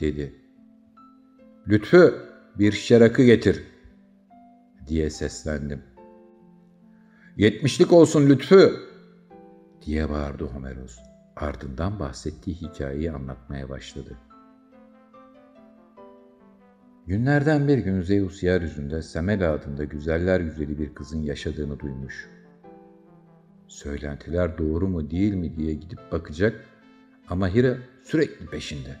dedi. 0.00 0.34
Lütfü 1.68 2.14
bir 2.58 2.72
şişe 2.72 3.00
rakı 3.00 3.22
getir 3.22 3.62
diye 4.86 5.10
seslendim. 5.10 5.82
Yetmişlik 7.36 7.92
olsun 7.92 8.28
Lütfü 8.28 8.85
diye 9.86 10.10
bağırdı 10.10 10.44
Homeros. 10.44 10.98
Ardından 11.36 11.98
bahsettiği 11.98 12.56
hikayeyi 12.56 13.12
anlatmaya 13.12 13.68
başladı. 13.68 14.16
Günlerden 17.06 17.68
bir 17.68 17.78
gün 17.78 18.00
Zeus 18.00 18.42
yeryüzünde 18.42 19.02
Semela 19.02 19.52
adında 19.52 19.84
güzeller 19.84 20.40
güzeli 20.40 20.78
bir 20.78 20.94
kızın 20.94 21.22
yaşadığını 21.22 21.80
duymuş. 21.80 22.28
Söylentiler 23.68 24.58
doğru 24.58 24.88
mu 24.88 25.10
değil 25.10 25.34
mi 25.34 25.56
diye 25.56 25.74
gidip 25.74 26.12
bakacak 26.12 26.64
ama 27.28 27.48
Hira 27.48 27.76
sürekli 28.02 28.46
peşinde. 28.46 28.96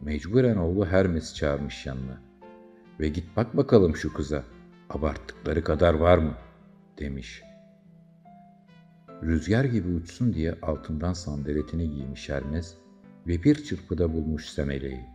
Mecburen 0.00 0.56
oğlu 0.56 0.86
Hermes 0.86 1.34
çağırmış 1.34 1.86
yanına. 1.86 2.20
Ve 3.00 3.08
git 3.08 3.36
bak 3.36 3.56
bakalım 3.56 3.96
şu 3.96 4.12
kıza, 4.12 4.44
abarttıkları 4.90 5.64
kadar 5.64 5.94
var 5.94 6.18
mı? 6.18 6.34
demiş.'' 6.98 7.53
Rüzgar 9.24 9.64
gibi 9.64 9.88
uçsun 9.88 10.34
diye 10.34 10.54
altından 10.62 11.12
sandaletini 11.12 11.90
giymiş 11.90 12.28
Hermes 12.28 12.74
ve 13.26 13.42
bir 13.42 13.64
çırpıda 13.64 14.12
bulmuş 14.12 14.48
Semele'yi. 14.48 15.06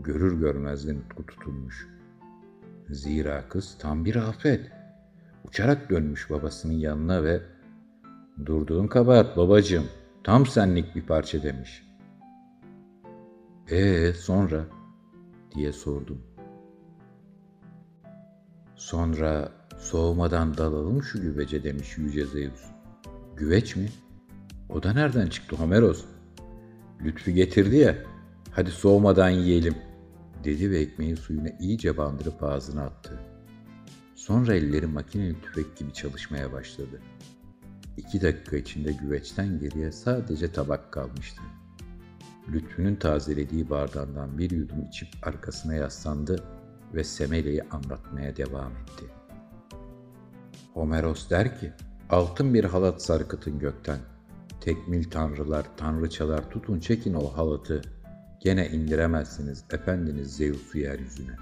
Görür 0.00 0.40
görmez 0.40 0.88
de 0.88 0.94
nutku 0.94 1.26
tutulmuş. 1.26 1.88
Zira 2.88 3.48
kız 3.48 3.78
tam 3.78 4.04
bir 4.04 4.16
afet. 4.16 4.72
Uçarak 5.44 5.90
dönmüş 5.90 6.30
babasının 6.30 6.72
yanına 6.72 7.24
ve 7.24 7.42
''Durduğun 8.46 8.86
kabahat 8.86 9.36
babacığım, 9.36 9.84
tam 10.24 10.46
senlik 10.46 10.96
bir 10.96 11.02
parça.'' 11.02 11.42
demiş. 11.42 11.86
''Ee 13.70 14.12
sonra?'' 14.12 14.66
diye 15.54 15.72
sordum. 15.72 16.22
Sonra 18.76 19.52
soğumadan 19.78 20.56
dalalım 20.56 21.02
şu 21.02 21.22
güvece 21.22 21.64
demiş 21.64 21.98
Yüce 21.98 22.26
Zeus. 22.26 22.79
Güveç 23.40 23.76
mi? 23.76 23.88
O 24.68 24.82
da 24.82 24.92
nereden 24.92 25.26
çıktı 25.26 25.56
Homeros? 25.56 26.04
Lütfü 27.04 27.30
getirdi 27.30 27.76
ya, 27.76 27.96
hadi 28.50 28.70
soğumadan 28.70 29.28
yiyelim, 29.28 29.74
dedi 30.44 30.70
ve 30.70 30.78
ekmeğin 30.78 31.14
suyuna 31.14 31.48
iyice 31.60 31.96
bandırıp 31.96 32.42
ağzına 32.42 32.82
attı. 32.82 33.18
Sonra 34.14 34.54
elleri 34.54 34.86
makineli 34.86 35.40
tüfek 35.40 35.76
gibi 35.76 35.92
çalışmaya 35.92 36.52
başladı. 36.52 37.00
İki 37.96 38.22
dakika 38.22 38.56
içinde 38.56 38.92
güveçten 38.92 39.58
geriye 39.58 39.92
sadece 39.92 40.52
tabak 40.52 40.92
kalmıştı. 40.92 41.42
Lütfü'nün 42.52 42.96
tazelediği 42.96 43.70
bardağından 43.70 44.38
bir 44.38 44.50
yudum 44.50 44.84
içip 44.88 45.08
arkasına 45.22 45.74
yaslandı 45.74 46.44
ve 46.94 47.04
Semele'yi 47.04 47.62
anlatmaya 47.62 48.36
devam 48.36 48.72
etti. 48.72 49.04
Homeros 50.74 51.30
der 51.30 51.60
ki, 51.60 51.72
altın 52.10 52.54
bir 52.54 52.64
halat 52.64 53.02
sarkıtın 53.02 53.58
gökten. 53.58 53.98
Tekmil 54.60 55.10
tanrılar, 55.10 55.66
tanrıçalar 55.76 56.50
tutun 56.50 56.80
çekin 56.80 57.14
o 57.14 57.26
halatı. 57.26 57.82
Gene 58.40 58.68
indiremezsiniz 58.68 59.64
efendiniz 59.72 60.36
Zeus'u 60.36 60.78
yeryüzüne. 60.78 61.36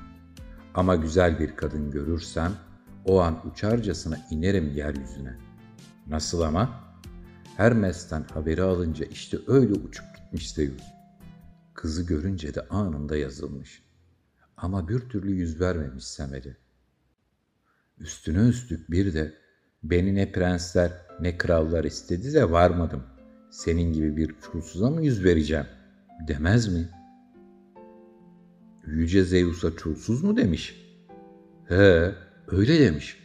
Ama 0.75 0.97
güzel 0.97 1.39
bir 1.39 1.57
kadın 1.57 1.91
görürsem, 1.91 2.53
o 3.05 3.21
an 3.21 3.49
uçarcasına 3.51 4.19
inerim 4.31 4.75
yeryüzüne. 4.75 5.39
Nasıl 6.07 6.41
ama? 6.41 6.81
Hermes'ten 7.57 8.25
haberi 8.35 8.63
alınca 8.63 9.05
işte 9.05 9.39
öyle 9.47 9.73
uçup 9.73 10.07
gitmiş 10.17 10.53
Zeus. 10.53 10.83
Kızı 11.75 12.07
görünce 12.07 12.55
de 12.55 12.69
anında 12.69 13.17
yazılmış. 13.17 13.83
Ama 14.57 14.89
bir 14.89 15.01
türlü 15.01 15.33
yüz 15.33 15.61
vermemiş 15.61 16.05
Semeli. 16.05 16.57
Üstüne 17.99 18.49
üstlük 18.49 18.91
bir 18.91 19.15
de 19.15 19.48
beni 19.83 20.15
ne 20.15 20.33
prensler 20.33 20.93
ne 21.21 21.39
krallar 21.39 21.85
istedi 21.85 22.35
de 22.35 22.51
varmadım. 22.51 23.03
Senin 23.51 23.93
gibi 23.93 24.17
bir 24.17 24.35
çulsuza 24.41 24.91
mı 24.91 25.05
yüz 25.05 25.25
vereceğim 25.25 25.67
demez 26.29 26.73
mi? 26.73 26.89
Yüce 28.87 29.25
Zeus'a 29.25 29.77
çulsuz 29.77 30.25
mu 30.25 30.37
demiş? 30.37 30.89
He, 31.65 32.15
öyle 32.49 32.81
demiş. 32.81 33.19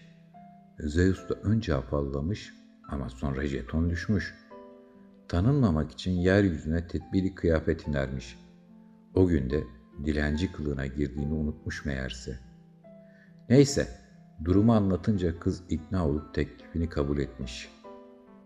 Zeus 0.80 1.30
da 1.30 1.34
önce 1.34 1.76
afallamış 1.76 2.54
ama 2.90 3.10
sonra 3.10 3.46
jeton 3.46 3.90
düşmüş. 3.90 4.36
Tanınmamak 5.28 5.92
için 5.92 6.12
yeryüzüne 6.12 6.88
tedbiri 6.88 7.36
kıyafet 7.36 7.88
inermiş. 7.88 8.40
O 9.16 9.28
günde 9.28 9.64
dilenci 10.06 10.52
kılığına 10.52 10.86
girdiğini 10.86 11.34
unutmuş 11.34 11.86
meğerse. 11.86 12.40
Neyse, 13.50 13.88
durumu 14.46 14.74
anlatınca 14.74 15.40
kız 15.40 15.64
ikna 15.70 16.08
olup 16.08 16.34
teklifini 16.34 16.90
kabul 16.90 17.18
etmiş. 17.18 17.70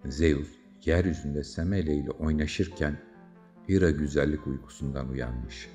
Zeus, 0.06 0.50
yeryüzünde 0.86 1.44
Semele 1.44 1.96
ile 1.96 2.12
oynaşırken 2.12 2.98
Hira 3.70 3.92
güzellik 3.92 4.48
uykusundan 4.48 5.10
uyanmış. 5.10 5.70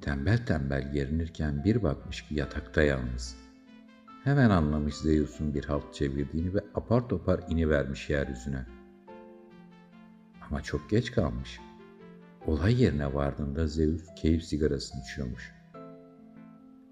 Tembel 0.00 0.46
tembel 0.46 0.92
gerinirken 0.92 1.64
bir 1.64 1.82
bakmış 1.82 2.28
ki 2.28 2.34
yatakta 2.34 2.82
yalnız. 2.82 3.36
Hemen 4.24 4.50
anlamış 4.50 4.94
Zeus'un 4.94 5.54
bir 5.54 5.64
halt 5.64 5.94
çevirdiğini 5.94 6.54
ve 6.54 6.60
apar 6.74 7.08
topar 7.08 7.40
inivermiş 7.48 8.10
yeryüzüne. 8.10 8.66
Ama 10.48 10.62
çok 10.62 10.90
geç 10.90 11.12
kalmış. 11.12 11.60
Olay 12.46 12.82
yerine 12.82 13.14
vardığında 13.14 13.66
Zeus 13.66 14.02
keyif 14.14 14.44
sigarasını 14.44 15.00
içiyormuş. 15.00 15.59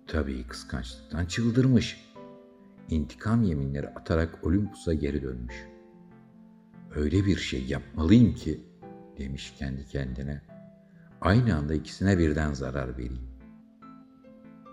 Tabii 0.08 0.46
kıskançlıktan 0.46 1.26
çıldırmış. 1.26 2.08
İntikam 2.88 3.42
yeminleri 3.42 3.88
atarak 3.88 4.46
Olympus'a 4.46 4.94
geri 4.94 5.22
dönmüş. 5.22 5.66
Öyle 6.94 7.26
bir 7.26 7.36
şey 7.36 7.64
yapmalıyım 7.64 8.34
ki 8.34 8.60
demiş 9.18 9.54
kendi 9.58 9.86
kendine. 9.86 10.42
Aynı 11.20 11.56
anda 11.56 11.74
ikisine 11.74 12.18
birden 12.18 12.52
zarar 12.52 12.98
vereyim. 12.98 13.28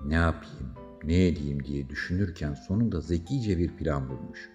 Ne 0.05 0.13
yapayım, 0.13 0.73
ne 1.03 1.27
edeyim 1.27 1.63
diye 1.63 1.89
düşünürken 1.89 2.53
sonunda 2.53 3.01
zekice 3.01 3.57
bir 3.57 3.77
plan 3.77 4.09
bulmuş. 4.09 4.49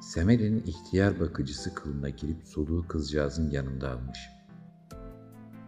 Semele'nin 0.00 0.62
ihtiyar 0.66 1.20
bakıcısı 1.20 1.74
kılına 1.74 2.08
girip 2.08 2.42
soluğu 2.44 2.88
kızcağızın 2.88 3.50
yanında 3.50 3.90
almış. 3.90 4.18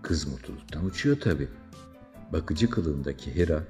Kız 0.02 0.28
mutluluktan 0.28 0.84
uçuyor 0.84 1.20
tabi. 1.20 1.48
Bakıcı 2.32 2.70
kılığındaki 2.70 3.34
Hera, 3.34 3.62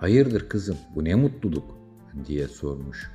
hayırdır 0.00 0.48
kızım 0.48 0.76
bu 0.94 1.04
ne 1.04 1.14
mutluluk 1.14 1.78
diye 2.26 2.48
sormuş. 2.48 3.10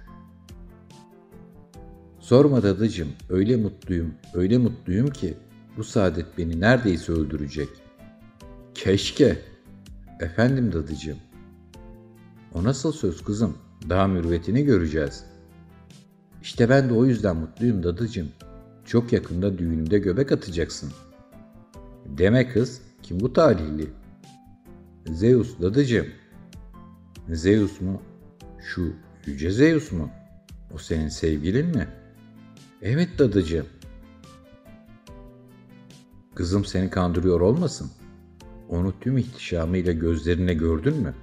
Sorma 2.19 2.63
dadıcım, 2.63 3.07
öyle 3.29 3.55
mutluyum, 3.55 4.13
öyle 4.33 4.57
mutluyum 4.57 5.09
ki 5.09 5.37
bu 5.77 5.83
saadet 5.83 6.37
beni 6.37 6.59
neredeyse 6.61 7.11
öldürecek. 7.11 7.69
Keşke. 8.75 9.37
Efendim 10.19 10.71
dadıcım. 10.73 11.17
O 12.53 12.63
nasıl 12.63 12.91
söz 12.91 13.23
kızım? 13.23 13.57
Daha 13.89 14.07
mürvetini 14.07 14.63
göreceğiz. 14.65 15.23
İşte 16.41 16.69
ben 16.69 16.89
de 16.89 16.93
o 16.93 17.05
yüzden 17.05 17.35
mutluyum 17.35 17.83
dadıcım. 17.83 18.27
Çok 18.85 19.13
yakında 19.13 19.57
düğünümde 19.57 19.99
göbek 19.99 20.31
atacaksın. 20.31 20.91
Deme 22.05 22.49
kız, 22.49 22.81
kim 23.03 23.19
bu 23.19 23.33
talihli? 23.33 24.02
Zeus 25.05 25.61
dadıcım. 25.61 26.07
Zeus 27.29 27.81
mu? 27.81 28.01
Şu 28.59 28.93
yüce 29.25 29.51
Zeus 29.51 29.91
mu? 29.91 30.09
O 30.73 30.77
senin 30.77 31.09
sevgilin 31.09 31.65
mi? 31.65 31.87
Evet 32.81 33.09
dadıcığım. 33.19 33.65
Kızım 36.35 36.65
seni 36.65 36.89
kandırıyor 36.89 37.41
olmasın? 37.41 37.91
Onu 38.69 38.99
tüm 38.99 39.17
ihtişamıyla 39.17 39.93
gözlerine 39.93 40.53
gördün 40.53 40.97
mü? 40.97 41.15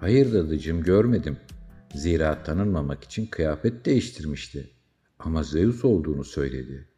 Hayır 0.00 0.32
dadıcığım 0.32 0.82
görmedim. 0.82 1.36
Zira 1.94 2.42
tanınmamak 2.42 3.04
için 3.04 3.26
kıyafet 3.26 3.84
değiştirmişti. 3.86 4.70
Ama 5.18 5.42
Zeus 5.42 5.84
olduğunu 5.84 6.24
söyledi. 6.24 6.88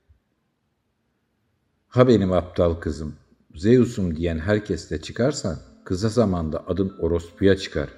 Ha 1.88 2.08
benim 2.08 2.32
aptal 2.32 2.74
kızım, 2.74 3.14
Zeus'um 3.54 4.16
diyen 4.16 4.38
herkesle 4.38 5.00
çıkarsan 5.00 5.56
kısa 5.84 6.08
zamanda 6.08 6.66
adın 6.66 6.92
orospuya 6.98 7.56
çıkar. 7.56 7.88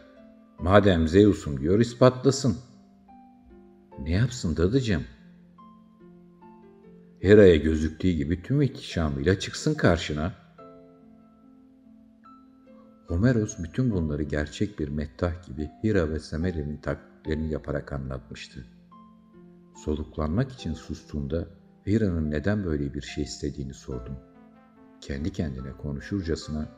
Madem 0.59 1.09
Zeus'um 1.09 1.61
diyor 1.61 1.81
ispatlasın. 1.81 2.57
Ne 4.03 4.11
yapsın 4.11 4.57
dadıcığım? 4.57 5.05
Hera'ya 7.21 7.57
gözüktüğü 7.57 8.11
gibi 8.11 8.43
tüm 8.43 8.63
ihtişamıyla 8.63 9.39
çıksın 9.39 9.75
karşına. 9.75 10.33
Homeros 13.07 13.59
bütün 13.59 13.91
bunları 13.91 14.23
gerçek 14.23 14.79
bir 14.79 14.89
mettah 14.89 15.47
gibi 15.47 15.71
Hira 15.85 16.11
ve 16.11 16.19
Semele'nin 16.19 16.77
taklitlerini 16.77 17.53
yaparak 17.53 17.93
anlatmıştı. 17.93 18.67
Soluklanmak 19.85 20.53
için 20.53 20.75
sustuğunda 20.75 21.47
Hira'nın 21.87 22.31
neden 22.31 22.65
böyle 22.65 22.95
bir 22.95 23.03
şey 23.03 23.25
istediğini 23.25 23.75
sordum. 23.75 24.17
Kendi 25.05 25.33
kendine 25.33 25.73
konuşurcasına 25.73 26.69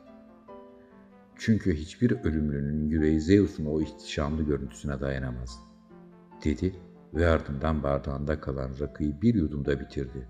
çünkü 1.35 1.75
hiçbir 1.75 2.11
ölümlünün 2.11 2.89
yüreği 2.89 3.21
Zeus'un 3.21 3.65
o 3.65 3.81
ihtişamlı 3.81 4.43
görüntüsüne 4.43 4.99
dayanamaz, 4.99 5.59
dedi 6.43 6.75
ve 7.13 7.27
ardından 7.27 7.83
bardağında 7.83 8.39
kalan 8.39 8.71
rakıyı 8.79 9.21
bir 9.21 9.35
yudumda 9.35 9.79
bitirdi. 9.79 10.27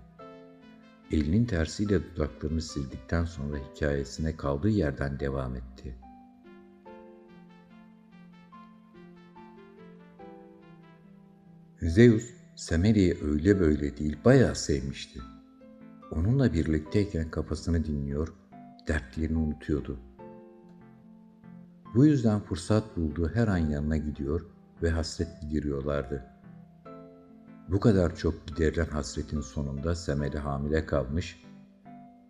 Elinin 1.10 1.44
tersiyle 1.44 2.00
dudaklarını 2.04 2.62
sildikten 2.62 3.24
sonra 3.24 3.56
hikayesine 3.56 4.36
kaldığı 4.36 4.68
yerden 4.68 5.20
devam 5.20 5.56
etti. 5.56 5.98
Zeus, 11.82 12.30
Semele'yi 12.56 13.18
öyle 13.22 13.60
böyle 13.60 13.96
değil 13.96 14.18
bayağı 14.24 14.54
sevmişti. 14.54 15.20
Onunla 16.10 16.52
birlikteyken 16.52 17.30
kafasını 17.30 17.84
dinliyor, 17.84 18.34
dertlerini 18.88 19.38
unutuyordu. 19.38 19.98
Bu 21.94 22.06
yüzden 22.06 22.40
fırsat 22.40 22.96
bulduğu 22.96 23.28
her 23.28 23.48
an 23.48 23.56
yanına 23.56 23.96
gidiyor 23.96 24.46
ve 24.82 24.90
hasret 24.90 25.28
gideriyorlardı. 25.40 26.24
Bu 27.68 27.80
kadar 27.80 28.16
çok 28.16 28.46
giderilen 28.46 28.86
hasretin 28.86 29.40
sonunda 29.40 29.94
Semele 29.94 30.38
hamile 30.38 30.86
kalmış, 30.86 31.42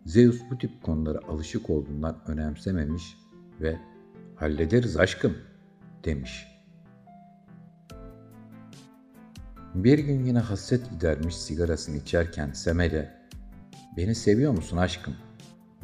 Zeus 0.05 0.41
bu 0.51 0.57
tip 0.57 0.83
konulara 0.83 1.19
alışık 1.27 1.69
olduğundan 1.69 2.17
önemsememiş 2.27 3.17
ve 3.61 3.79
hallederiz 4.35 4.97
aşkım 4.97 5.37
demiş. 6.05 6.47
Bir 9.75 9.99
gün 9.99 10.25
yine 10.25 10.39
hasret 10.39 10.89
gidermiş 10.91 11.37
sigarasını 11.37 11.97
içerken 11.97 12.51
Semele, 12.51 13.18
beni 13.99 14.15
seviyor 14.15 14.51
musun 14.51 14.77
aşkım 14.77 15.15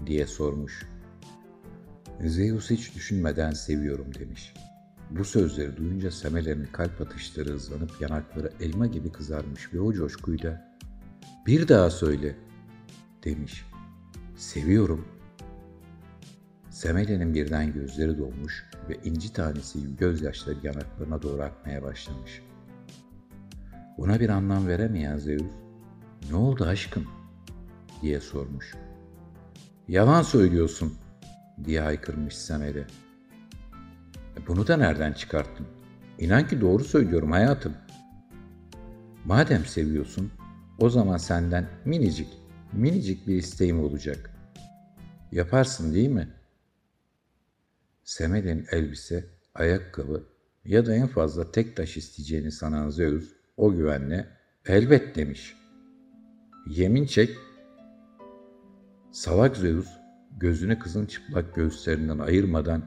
diye 0.05 0.27
sormuş. 0.27 0.87
Zeus 2.21 2.69
hiç 2.69 2.95
düşünmeden 2.95 3.51
seviyorum 3.51 4.15
demiş. 4.19 4.53
Bu 5.09 5.25
sözleri 5.25 5.77
duyunca 5.77 6.11
Semele'nin 6.11 6.65
kalp 6.65 7.01
atışları 7.01 7.49
hızlanıp 7.49 8.01
yanakları 8.01 8.51
elma 8.59 8.87
gibi 8.87 9.11
kızarmış 9.11 9.73
ve 9.73 9.79
o 9.79 9.93
coşkuyla 9.93 10.77
bir 11.47 11.67
daha 11.67 11.89
söyle 11.89 12.35
demiş. 13.23 13.65
Seviyorum. 14.37 15.07
Semele'nin 16.69 17.33
birden 17.33 17.73
gözleri 17.73 18.17
dolmuş 18.17 18.65
ve 18.89 18.95
inci 19.03 19.33
tanesi 19.33 19.79
gibi 19.79 19.97
gözyaşları 19.97 20.57
yanaklarına 20.63 21.21
doğru 21.21 21.41
akmaya 21.41 21.83
başlamış. 21.83 22.41
Buna 23.97 24.19
bir 24.19 24.29
anlam 24.29 24.67
veremeyen 24.67 25.17
Zeus, 25.17 25.51
ne 26.31 26.35
oldu 26.35 26.65
aşkım 26.65 27.05
diye 28.05 28.19
sormuş. 28.19 28.73
Yalan 29.87 30.21
söylüyorsun 30.21 30.93
diye 31.63 31.81
haykırmış 31.81 32.37
Semele. 32.37 32.87
E, 34.37 34.47
bunu 34.47 34.67
da 34.67 34.77
nereden 34.77 35.13
çıkarttın? 35.13 35.67
İnan 36.19 36.47
ki 36.47 36.61
doğru 36.61 36.83
söylüyorum 36.83 37.31
hayatım. 37.31 37.73
Madem 39.25 39.65
seviyorsun, 39.65 40.31
o 40.79 40.89
zaman 40.89 41.17
senden 41.17 41.69
minicik, 41.85 42.27
minicik 42.73 43.27
bir 43.27 43.35
isteğim 43.35 43.79
olacak. 43.79 44.31
Yaparsın 45.31 45.93
değil 45.93 46.09
mi? 46.09 46.27
Semele'nin 48.03 48.67
elbise, 48.71 49.25
ayakkabı 49.55 50.23
ya 50.65 50.85
da 50.85 50.95
en 50.95 51.07
fazla 51.07 51.51
tek 51.51 51.75
taş 51.75 51.97
isteyeceğini 51.97 52.51
sanan 52.51 52.89
Zeus 52.89 53.33
o 53.57 53.71
güvenle 53.73 54.27
elbet 54.65 55.15
demiş. 55.15 55.55
Yemin 56.67 57.05
çek. 57.05 57.37
Salak 59.15 59.57
Zeus 59.57 59.87
gözünü 60.37 60.79
kızın 60.79 61.05
çıplak 61.05 61.55
göğüslerinden 61.55 62.19
ayırmadan 62.19 62.83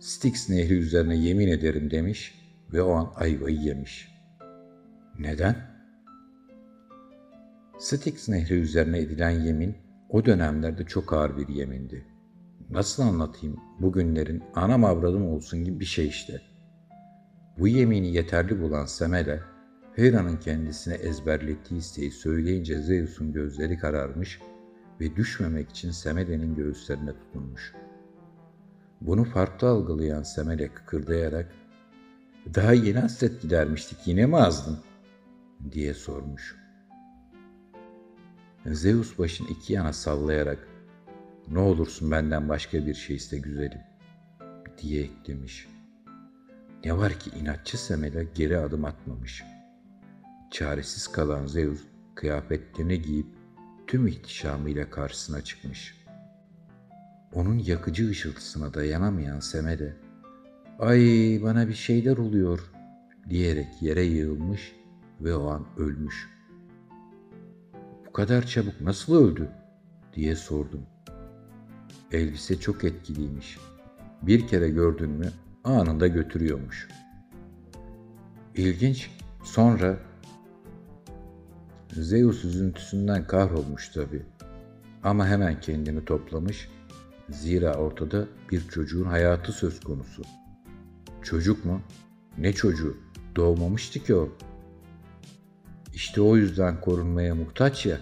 Styx 0.00 0.50
nehri 0.50 0.74
üzerine 0.74 1.16
yemin 1.16 1.48
ederim 1.48 1.90
demiş 1.90 2.34
ve 2.72 2.82
o 2.82 2.92
an 2.92 3.12
ayvayı 3.14 3.56
yemiş. 3.56 4.08
Neden? 5.18 5.56
Styx 7.78 8.28
nehri 8.28 8.54
üzerine 8.54 8.98
edilen 8.98 9.30
yemin 9.30 9.76
o 10.08 10.24
dönemlerde 10.24 10.84
çok 10.84 11.12
ağır 11.12 11.36
bir 11.36 11.48
yemindi. 11.48 12.06
Nasıl 12.70 13.02
anlatayım? 13.02 13.56
Bugünlerin 13.80 14.42
anam 14.54 14.84
avradım 14.84 15.28
olsun 15.28 15.64
gibi 15.64 15.80
bir 15.80 15.84
şey 15.84 16.06
işte. 16.08 16.40
Bu 17.58 17.68
yemini 17.68 18.12
yeterli 18.12 18.62
bulan 18.62 18.86
Semele, 18.86 19.40
Hera'nın 19.96 20.36
kendisine 20.36 20.94
ezberlettiği 20.94 21.80
isteği 21.80 22.10
söyleyince 22.10 22.78
Zeus'un 22.78 23.32
gözleri 23.32 23.78
kararmış 23.78 24.40
ve 25.00 25.16
düşmemek 25.16 25.70
için 25.70 25.90
Semele'nin 25.90 26.54
göğüslerine 26.54 27.12
tutunmuş. 27.12 27.74
Bunu 29.00 29.24
farklı 29.24 29.68
algılayan 29.68 30.22
Semele 30.22 30.68
kıkırdayarak 30.68 31.52
''Daha 32.54 32.72
yeni 32.72 32.98
hasret 32.98 33.42
gidermiştik 33.42 33.98
yine 34.06 34.26
mi 34.26 34.36
azdın?'' 34.36 34.78
diye 35.72 35.94
sormuş. 35.94 36.56
Zeus 38.66 39.18
başını 39.18 39.48
iki 39.48 39.72
yana 39.72 39.92
sallayarak 39.92 40.68
''Ne 41.48 41.58
olursun 41.58 42.10
benden 42.10 42.48
başka 42.48 42.86
bir 42.86 42.94
şey 42.94 43.16
iste 43.16 43.38
güzelim'' 43.38 43.86
diye 44.82 45.02
eklemiş. 45.02 45.68
Ne 46.84 46.98
var 46.98 47.12
ki 47.18 47.30
inatçı 47.40 47.78
Semele 47.84 48.26
geri 48.34 48.58
adım 48.58 48.84
atmamış. 48.84 49.44
Çaresiz 50.50 51.08
kalan 51.08 51.46
Zeus 51.46 51.80
kıyafetlerini 52.14 53.02
giyip 53.02 53.26
tüm 53.86 54.06
ihtişamıyla 54.06 54.90
karşısına 54.90 55.40
çıkmış. 55.40 56.06
Onun 57.34 57.58
yakıcı 57.58 58.10
ışıltısına 58.10 58.74
dayanamayan 58.74 59.40
Semele, 59.40 59.96
''Ay 60.78 61.40
bana 61.42 61.68
bir 61.68 61.74
şeyler 61.74 62.16
oluyor.'' 62.16 62.72
diyerek 63.28 63.68
yere 63.80 64.02
yığılmış 64.02 64.72
ve 65.20 65.34
o 65.34 65.50
an 65.50 65.66
ölmüş. 65.76 66.28
''Bu 68.06 68.12
kadar 68.12 68.46
çabuk 68.46 68.80
nasıl 68.80 69.26
öldü?'' 69.26 69.50
diye 70.14 70.36
sordum. 70.36 70.86
Elbise 72.12 72.60
çok 72.60 72.84
etkiliymiş. 72.84 73.58
Bir 74.22 74.46
kere 74.46 74.68
gördün 74.68 75.10
mü 75.10 75.32
anında 75.64 76.06
götürüyormuş. 76.06 76.88
İlginç. 78.54 79.10
Sonra 79.44 79.98
Zeus 82.02 82.44
üzüntüsünden 82.44 83.26
kahrolmuş 83.26 83.88
tabii. 83.88 84.22
Ama 85.02 85.26
hemen 85.26 85.60
kendini 85.60 86.04
toplamış. 86.04 86.68
Zira 87.30 87.74
ortada 87.74 88.26
bir 88.50 88.68
çocuğun 88.68 89.04
hayatı 89.04 89.52
söz 89.52 89.80
konusu. 89.80 90.22
Çocuk 91.22 91.64
mu? 91.64 91.80
Ne 92.38 92.52
çocuğu? 92.52 92.96
Doğmamıştı 93.36 94.00
ki 94.00 94.14
o. 94.14 94.28
İşte 95.94 96.20
o 96.20 96.36
yüzden 96.36 96.80
korunmaya 96.80 97.34
muhtaç 97.34 97.86
ya. 97.86 97.98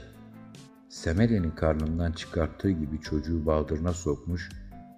Semele'nin 0.88 1.50
karnından 1.50 2.12
çıkarttığı 2.12 2.70
gibi 2.70 3.00
çocuğu 3.00 3.46
baldırına 3.46 3.92
sokmuş 3.92 4.50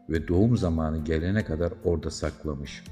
ve 0.09 0.29
doğum 0.29 0.57
zamanı 0.57 1.05
gelene 1.05 1.45
kadar 1.45 1.73
orada 1.85 2.11
saklamış. 2.11 2.85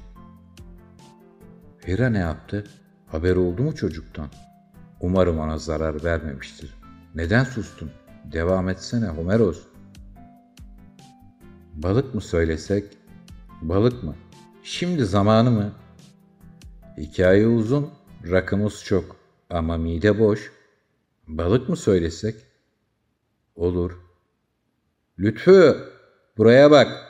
Hera 1.85 2.09
ne 2.09 2.19
yaptı? 2.19 2.63
Haber 3.07 3.35
oldu 3.35 3.63
mu 3.63 3.75
çocuktan? 3.75 4.29
Umarım 4.99 5.39
ona 5.39 5.57
zarar 5.57 6.03
vermemiştir. 6.03 6.75
Neden 7.15 7.43
sustun? 7.43 7.91
Devam 8.31 8.69
etsene 8.69 9.07
Homeros. 9.07 9.63
Balık 11.73 12.15
mı 12.15 12.21
söylesek? 12.21 12.97
Balık 13.61 14.03
mı? 14.03 14.15
Şimdi 14.63 15.05
zamanı 15.05 15.51
mı? 15.51 15.71
Hikaye 16.97 17.47
uzun, 17.47 17.89
rakımız 18.31 18.83
çok 18.83 19.15
ama 19.49 19.77
mide 19.77 20.19
boş. 20.19 20.51
Balık 21.27 21.69
mı 21.69 21.75
söylesek? 21.75 22.35
Olur. 23.55 23.91
Lütfü, 25.19 25.75
buraya 26.37 26.71
bak. 26.71 27.04